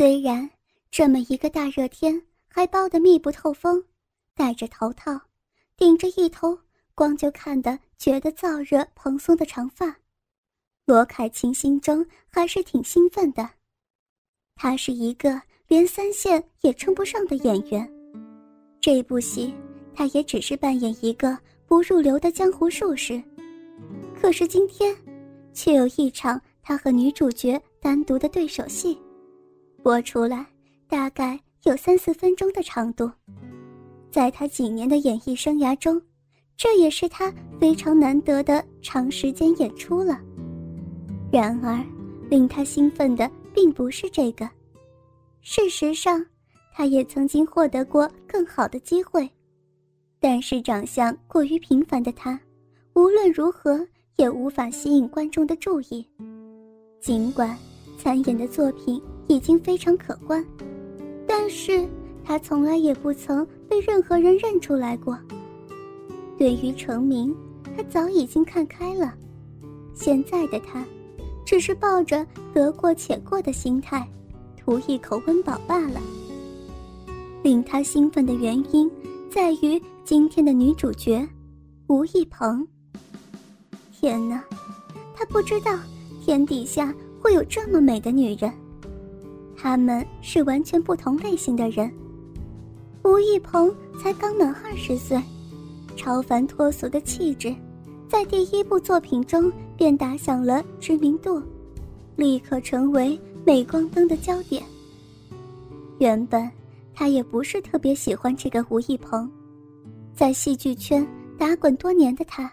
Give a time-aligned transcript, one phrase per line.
[0.00, 0.48] 虽然
[0.90, 3.84] 这么一个大热天还包得密不透风，
[4.34, 5.20] 戴着头套，
[5.76, 6.58] 顶着一头
[6.94, 9.94] 光就看得觉得燥热蓬松的长发，
[10.86, 13.46] 罗凯琴心中还是挺兴奋的。
[14.56, 17.86] 他是一个连三线也称不上的演员，
[18.80, 19.54] 这部戏
[19.94, 21.36] 他也只是扮演一个
[21.66, 23.22] 不入流的江湖术士。
[24.18, 24.96] 可是今天，
[25.52, 28.98] 却有一场他和女主角单独的对手戏。
[29.82, 30.46] 播出来
[30.86, 33.10] 大概有三四分钟的长度，
[34.10, 36.00] 在他几年的演艺生涯中，
[36.56, 40.20] 这也是他非常难得的长时间演出了。
[41.32, 41.82] 然而，
[42.28, 44.48] 令他兴奋的并不是这个。
[45.40, 46.24] 事实上，
[46.74, 49.28] 他也曾经获得过更好的机会，
[50.18, 52.38] 但是长相过于平凡的他，
[52.94, 56.06] 无论如何也无法吸引观众的注意。
[57.00, 57.56] 尽管
[57.96, 59.02] 参演的作品。
[59.30, 60.44] 已经非常可观，
[61.24, 61.86] 但是
[62.24, 65.16] 他从来也不曾被任何人认出来过。
[66.36, 67.32] 对于成名，
[67.76, 69.14] 他早已经看开了。
[69.94, 70.84] 现在的他，
[71.46, 74.04] 只是抱着得过且过的心态，
[74.56, 76.00] 图一口温饱罢了。
[77.44, 78.90] 令他兴奋的原因，
[79.30, 81.24] 在于今天的女主角，
[81.86, 82.66] 吴亦鹏。
[83.92, 84.42] 天哪，
[85.14, 85.78] 他不知道
[86.20, 88.52] 天底下会有这么美的女人。
[89.62, 91.92] 他们是完全不同类型的人。
[93.04, 95.20] 吴亦鹏才刚满二十岁，
[95.96, 97.54] 超凡脱俗的气质，
[98.08, 101.42] 在第一部作品中便打响了知名度，
[102.16, 104.62] 立刻成为镁光灯的焦点。
[105.98, 106.50] 原本
[106.94, 109.30] 他也不是特别喜欢这个吴亦鹏，
[110.14, 111.06] 在戏剧圈
[111.38, 112.50] 打滚多年的他，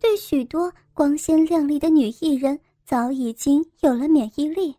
[0.00, 4.74] 对许多光鲜亮丽的女艺人早已经有了免疫力。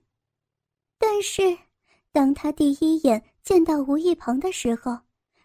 [0.99, 1.57] 但是，
[2.11, 4.99] 当他第一眼见到吴亦鹏的时候，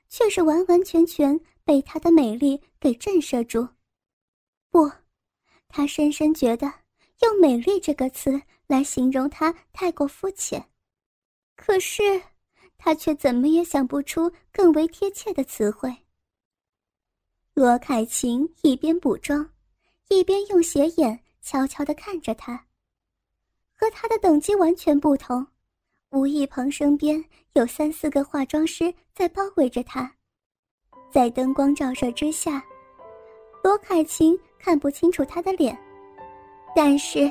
[0.09, 3.67] 却是完完全全被她的美丽给震慑住。
[4.70, 4.91] 不，
[5.68, 6.73] 他深深觉得
[7.23, 10.70] 用“美丽”这个词来形容她太过肤浅。
[11.57, 12.23] 可是，
[12.77, 15.95] 他却怎么也想不出更为贴切的词汇。
[17.55, 19.51] 罗凯琴一边补妆，
[20.08, 22.67] 一边用斜眼悄悄地看着他。
[23.73, 25.46] 和他的等级完全不同，
[26.11, 27.22] 吴亦鹏身边
[27.55, 30.11] 有三四个化妆师在包围着他，
[31.11, 32.64] 在灯光照射之下，
[33.62, 35.77] 罗凯琴看不清楚他的脸，
[36.77, 37.30] 但是，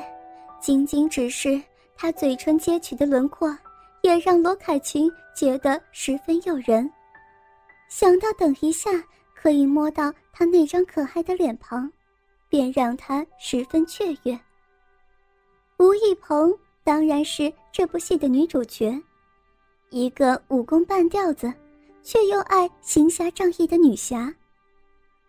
[0.60, 1.60] 仅仅只是
[1.96, 3.48] 他嘴唇接取的轮廓，
[4.02, 6.88] 也让罗凯琴觉得十分诱人。
[7.88, 8.90] 想到等一下
[9.34, 11.90] 可以摸到他那张可爱的脸庞，
[12.50, 14.38] 便让他十分雀跃。
[15.78, 16.56] 吴亦鹏
[16.86, 18.96] 当然是这部戏的女主角，
[19.90, 21.52] 一个武功半吊子，
[22.04, 24.32] 却又爱行侠仗义的女侠，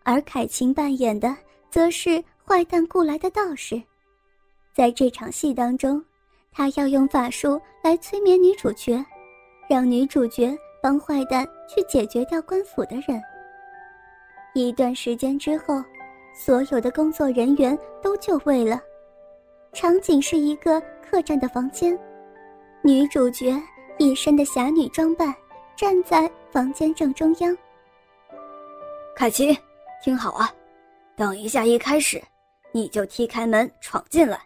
[0.04, 1.36] 而凯琴扮演的
[1.68, 3.82] 则是坏蛋雇来的道士。
[4.72, 6.00] 在这场戏当中，
[6.52, 9.04] 他要用法术来催眠女主角，
[9.68, 13.20] 让女主角帮坏蛋去解决掉官府的人。
[14.54, 15.82] 一段时间之后，
[16.32, 18.80] 所有的工作人员都就位了。
[19.72, 21.98] 场景是一个客栈的房间，
[22.82, 23.58] 女主角
[23.98, 25.34] 一身的侠女装扮，
[25.74, 27.56] 站在房间正中央。
[29.16, 29.58] 凯奇，
[30.04, 30.52] 听好啊，
[31.16, 32.22] 等一下一开始，
[32.72, 34.38] 你就踢开门闯进来，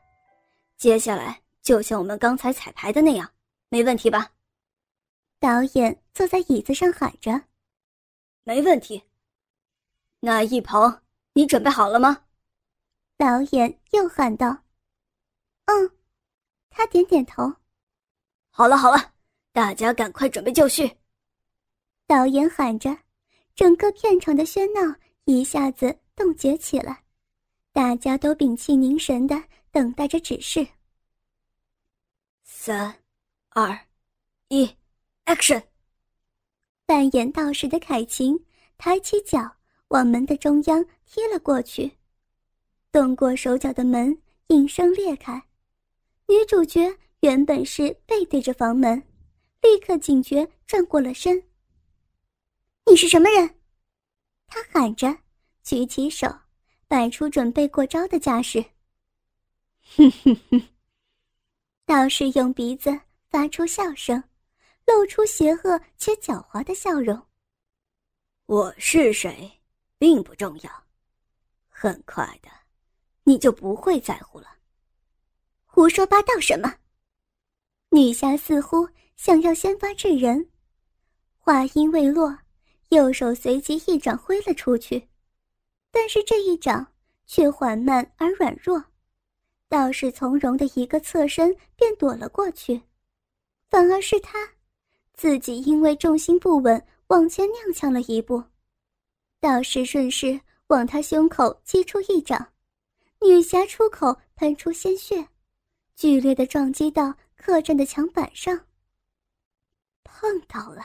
[0.77, 3.29] 接下来就像我们刚才彩排的那样，
[3.69, 4.31] 没问题吧？
[5.41, 7.43] 导演坐在椅子上喊着
[8.44, 9.03] ：“没问题。”
[10.25, 11.00] 那一鹏，
[11.33, 12.23] 你准备好了吗？
[13.19, 14.59] 导演又喊道。
[15.65, 15.91] 嗯，
[16.72, 17.55] 他点点头。
[18.50, 19.12] 好了好了，
[19.53, 20.99] 大家赶快准备就绪。
[22.06, 22.99] 导演喊着，
[23.55, 27.05] 整个片场的喧闹一下子冻结起来，
[27.72, 30.66] 大家都屏气凝神的等待着指示。
[32.43, 33.03] 三、
[33.50, 33.87] 二、
[34.49, 34.77] 一
[35.25, 35.62] ，Action！
[36.85, 38.44] 扮演道士的凯琴
[38.76, 39.56] 抬起脚
[39.88, 41.96] 往门的中央踢了过去，
[42.91, 45.43] 动过手脚的门应声裂开。
[46.32, 48.99] 女主角原本是背对着房门，
[49.61, 51.46] 立刻警觉，转过了身。
[52.87, 53.61] 你是什么人？
[54.46, 55.14] 她喊着，
[55.62, 56.26] 举起手，
[56.88, 58.64] 摆出准备过招的架势。
[59.94, 60.69] 哼哼哼！
[61.84, 62.99] 道士用鼻子
[63.29, 64.25] 发出笑声，
[64.87, 67.26] 露出邪恶且狡猾的笑容。
[68.46, 69.61] 我是谁，
[69.99, 70.84] 并不重要，
[71.69, 72.49] 很快的，
[73.25, 74.49] 你就不会在乎了。
[75.82, 76.73] 胡说八道什么？
[77.90, 80.49] 女侠似乎想要先发制人。
[81.37, 82.38] 话音未落，
[82.90, 85.08] 右手随即一掌挥了出去，
[85.90, 86.87] 但是这一掌
[87.26, 88.81] 却缓慢而软弱，
[89.69, 92.81] 道士从容的一个侧身便躲了过去，
[93.69, 94.38] 反而是他，
[95.14, 98.40] 自己因为重心不稳往前踉跄了一步，
[99.40, 102.52] 道士顺势往他胸口击出一掌。
[103.20, 105.26] 女侠出口喷出鲜血，
[105.94, 108.67] 剧烈的撞击到客栈的墙板上。
[110.03, 110.85] 碰到了，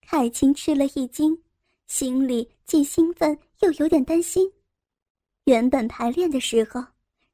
[0.00, 1.42] 凯晴吃了一惊，
[1.86, 4.52] 心里既兴奋又有点担心。
[5.44, 6.84] 原本排练的时候，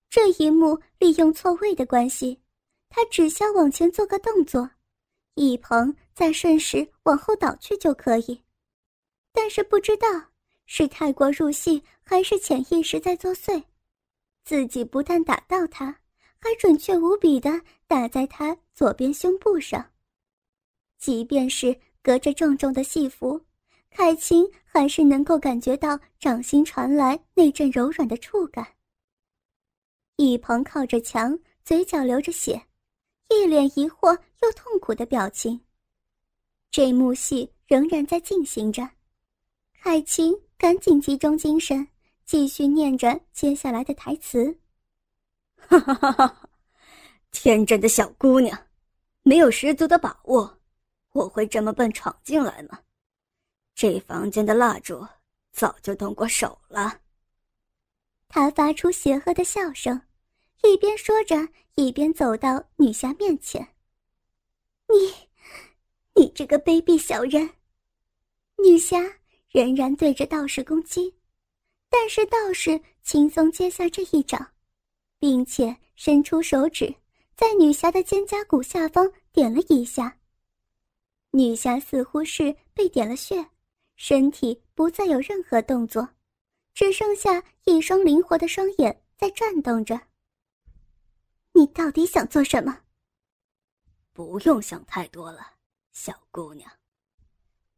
[0.08, 2.40] 这一幕利用错位的关系，
[2.88, 4.70] 他只需往前做个动作，
[5.34, 8.42] 一鹏再顺势往后倒去就可以。
[9.32, 10.06] 但是不知道
[10.64, 13.62] 是太过入戏，还是潜意识在作祟。
[14.44, 16.00] 自己不但打到他，
[16.40, 19.90] 还准确无比的打在他左边胸部上。
[20.98, 23.40] 即便是隔着重重的戏服，
[23.90, 28.66] 凯晴还是能够感觉到掌心传来那阵柔软的触感。
[30.16, 32.60] 一鹏靠着墙，嘴角流着血，
[33.28, 35.60] 一脸疑惑又痛苦的表情。
[36.70, 38.88] 这幕戏仍然在进行着，
[39.80, 41.86] 凯晴赶紧集中精神。
[42.24, 44.57] 继续念着接下来的台词。
[45.58, 46.48] 哈哈哈哈！
[47.30, 48.58] 天真的小姑娘，
[49.22, 50.58] 没有十足的把握，
[51.12, 52.78] 我会这么笨闯进来吗？
[53.74, 55.06] 这房间的蜡烛
[55.52, 57.00] 早就动过手了。
[58.28, 60.00] 他发出邪恶的笑声，
[60.62, 63.66] 一边说着，一边走到女侠面前。
[64.88, 65.14] 你，
[66.14, 67.48] 你这个卑鄙小人！
[68.56, 68.98] 女侠
[69.50, 71.14] 仍然对着道士攻击。
[71.90, 74.52] 但是道士轻松接下这一掌，
[75.18, 76.94] 并且伸出手指，
[77.36, 80.18] 在女侠的肩胛骨下方点了一下。
[81.30, 83.44] 女侠似乎是被点了穴，
[83.96, 86.08] 身体不再有任何动作，
[86.74, 90.00] 只剩下一双灵活的双眼在转动着。
[91.52, 92.78] 你到底想做什么？
[94.12, 95.40] 不用想太多了，
[95.92, 96.70] 小姑娘。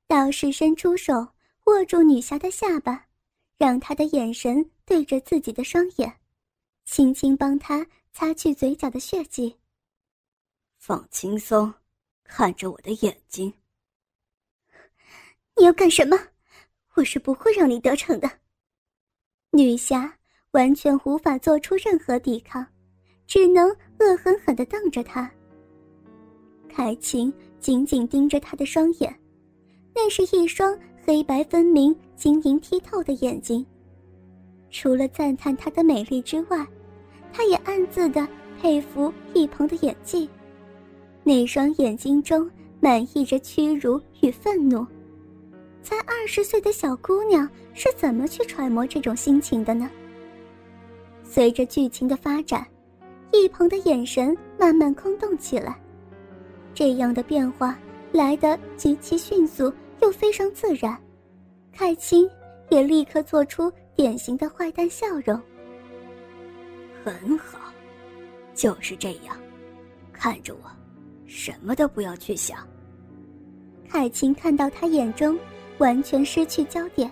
[0.07, 1.15] 道士伸出手
[1.65, 3.07] 握住女侠的下巴。
[3.59, 6.20] 让她的眼神对着自己的双眼，
[6.91, 9.55] 轻轻帮他擦去嘴角的血迹。
[10.77, 11.73] 放轻松，
[12.25, 13.53] 看着我的眼睛。
[15.57, 16.19] 你要干什么？
[16.97, 18.29] 我是不会让你得逞的。
[19.53, 20.13] 女侠
[20.51, 22.67] 完全无法做出任何抵抗，
[23.25, 23.69] 只能
[24.01, 25.31] 恶狠狠的瞪着他。
[26.69, 29.17] 凯晴紧紧盯着他的双眼，
[29.95, 30.77] 那是一双。
[31.07, 33.65] 黑白分明、晶莹剔透的眼睛，
[34.71, 36.67] 除了赞叹她的美丽之外，
[37.33, 38.27] 他也暗自的
[38.61, 40.29] 佩服一鹏的演技。
[41.23, 42.51] 那双眼睛中
[42.81, 44.87] 满溢着屈辱与愤怒。
[45.83, 49.89] 才二十岁的小姑娘是怎么去揣摩这种心情的呢？
[51.25, 52.67] 随着剧情的发展，
[53.33, 55.81] 一鹏的眼神慢慢空洞起来，
[56.75, 57.79] 这样的变化
[58.13, 59.73] 来得极其迅速。
[60.03, 60.99] 又非常自然，
[61.71, 62.27] 凯青
[62.71, 65.39] 也立刻做出典型的坏蛋笑容。
[67.05, 67.59] 很好，
[68.55, 69.37] 就是这样，
[70.13, 70.71] 看着我，
[71.27, 72.67] 什么都不要去想。
[73.89, 75.39] 凯琴看到他眼中
[75.79, 77.11] 完全失去焦点，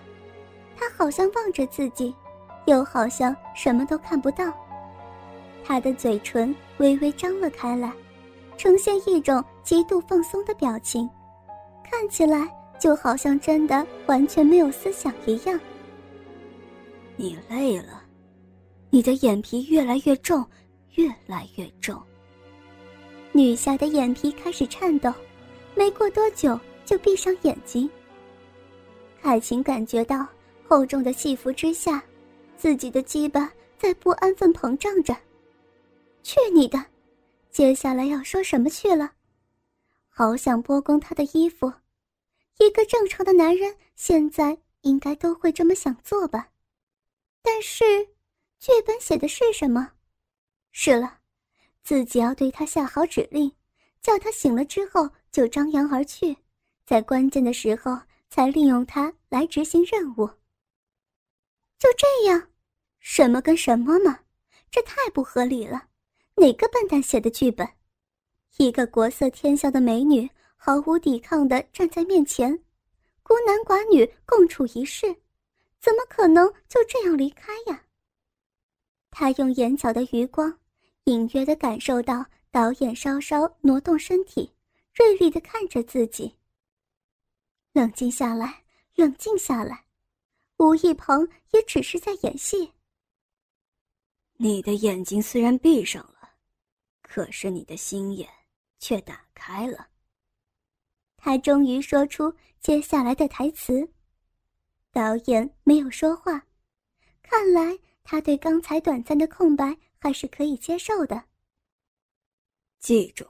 [0.77, 2.15] 他好像望着自己，
[2.67, 4.53] 又好像什么都看不到。
[5.65, 7.93] 他的嘴唇微微张了开来，
[8.57, 11.09] 呈现一种极度放松的表情，
[11.83, 12.49] 看起来。
[12.79, 15.59] 就好像真的完全没有思想一样。
[17.17, 17.98] 你累了，
[18.91, 20.45] 你的眼皮越来越重，
[20.95, 22.01] 越来越重。
[23.33, 25.13] 女侠的眼皮开始颤抖，
[25.75, 27.89] 没过多久就闭上眼睛。
[29.21, 30.27] 海晴感觉到
[30.67, 32.03] 厚重的戏服之下，
[32.57, 35.15] 自己的鸡巴在不安分膨胀着。
[36.23, 36.83] 去你的！
[37.51, 39.13] 接下来要说什么去了？
[40.09, 41.73] 好想剥光他的衣服。
[42.59, 46.49] 一个正常的男人现在应该都会这么想做吧，
[47.43, 47.85] 但是
[48.59, 49.93] 剧本写的是什么？
[50.73, 51.19] 是了，
[51.83, 53.51] 自己要对他下好指令，
[54.01, 56.37] 叫他醒了之后就张扬而去，
[56.85, 57.99] 在关键的时候
[58.29, 60.27] 才利用他来执行任务。
[61.79, 62.51] 就这样，
[62.99, 64.21] 什么跟什么嘛，
[64.71, 65.89] 这太不合理了！
[66.35, 67.69] 哪个笨蛋写的剧本？
[68.57, 70.29] 一个国色天香的美女。
[70.61, 72.53] 毫无抵抗的站在面前，
[73.23, 75.07] 孤男寡女共处一室，
[75.79, 77.85] 怎么可能就这样离开呀？
[79.21, 80.57] 他用眼角的余光，
[81.07, 84.49] 隐约的感受到导演稍稍挪动身体，
[84.95, 86.33] 锐利的看着自己。
[87.73, 88.63] 冷静下来，
[88.95, 89.85] 冷静下来，
[90.59, 92.73] 吴一鹏也只是在演戏。
[94.35, 96.31] 你的眼睛虽然闭上了，
[97.03, 98.31] 可是你的心眼
[98.79, 99.89] 却打开了。
[101.17, 103.91] 他终于说出接下来的台词。
[104.93, 106.41] 导演没有说话，
[107.21, 107.77] 看来
[108.11, 111.23] 他对刚才短暂的空白还是可以接受的。
[112.79, 113.27] 记住，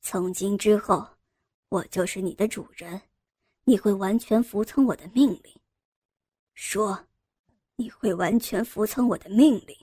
[0.00, 1.06] 从今之后，
[1.68, 2.98] 我就是你的主人，
[3.64, 5.54] 你会完全服从我的命令。
[6.54, 6.98] 说，
[7.76, 9.76] 你会完全服从我的命令。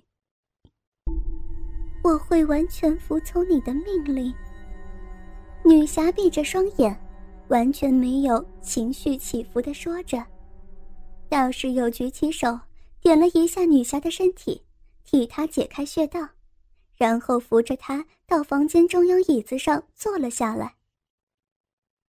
[2.04, 4.34] 我会完全服从你的命令。
[5.64, 7.00] 女侠闭着双眼，
[7.50, 10.26] 完全没有情绪起伏的说着。
[11.30, 12.60] 倒是又举起手，
[13.10, 14.62] 点了一下女侠的身体，
[15.04, 16.30] 替她解开穴道，
[16.96, 20.76] 然后扶着她到房间中央椅子上坐了下来。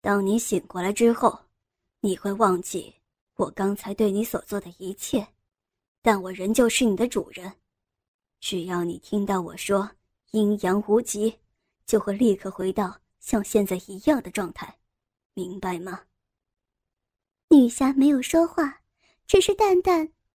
[0.02, 1.46] 当你醒过来之后，
[2.02, 2.94] 你会忘记
[3.36, 5.26] 我刚才对你所做的一切，
[6.02, 7.50] 但我仍旧是你的主人。
[8.38, 9.90] 只要你听到我说
[10.32, 11.34] “阴阳无极”，
[11.86, 14.76] 就会立刻回到像现在一样的状态，
[15.32, 16.02] 明白吗？
[17.48, 18.82] 女侠没有说话，
[19.26, 20.12] 只是淡淡